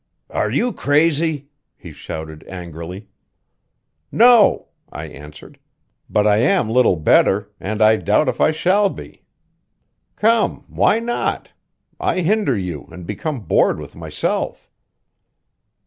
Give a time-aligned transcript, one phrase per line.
[0.31, 3.07] "Are you crazy?" he shouted angrily.
[4.11, 5.59] "No," I answered;
[6.09, 9.21] "but I am little better, and I doubt if I shall be.
[10.15, 11.49] Come why not?
[11.99, 14.71] I hinder you and become bored with myself."